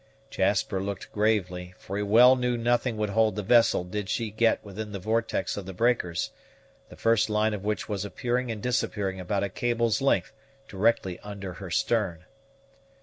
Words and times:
Jasper 0.31 0.81
looked 0.81 1.11
gravely, 1.11 1.75
for 1.77 1.95
he 1.95 2.01
well 2.01 2.35
knew 2.35 2.57
nothing 2.57 2.97
would 2.97 3.11
hold 3.11 3.35
the 3.35 3.43
vessel 3.43 3.83
did 3.83 4.09
she 4.09 4.31
get 4.31 4.65
within 4.65 4.93
the 4.93 4.97
vortex 4.99 5.57
of 5.57 5.67
the 5.67 5.75
breakers, 5.75 6.31
the 6.89 6.95
first 6.95 7.29
line 7.29 7.53
of 7.53 7.63
which 7.63 7.87
was 7.87 8.03
appearing 8.03 8.49
and 8.49 8.63
disappearing 8.63 9.19
about 9.19 9.43
a 9.43 9.49
cable's 9.49 10.01
length 10.01 10.31
directly 10.67 11.19
under 11.19 11.55
their 11.59 11.69
stern. 11.69 12.25